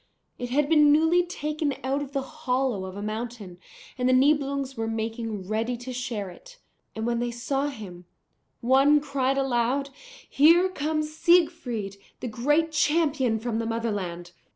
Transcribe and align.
It 0.39 0.49
had 0.49 0.67
been 0.67 0.91
newly 0.91 1.23
taken 1.23 1.75
out 1.83 2.01
of 2.01 2.11
the 2.11 2.23
hollow 2.23 2.85
of 2.85 2.97
a 2.97 3.03
mountain, 3.03 3.59
and 3.99 4.09
the 4.09 4.13
Nibelungs 4.13 4.75
were 4.75 4.87
making 4.87 5.47
ready 5.47 5.77
to 5.77 5.93
share 5.93 6.31
it. 6.31 6.57
And 6.95 7.05
when 7.05 7.19
they 7.19 7.29
saw 7.29 7.67
him, 7.67 8.05
one 8.61 8.99
cried 8.99 9.37
aloud, 9.37 9.91
'Here 10.27 10.69
comes 10.69 11.13
Siegfried, 11.15 11.97
the 12.19 12.27
great 12.27 12.71
champion 12.71 13.37
from 13.37 13.59
the 13.59 13.67
Motherland!' 13.67 14.31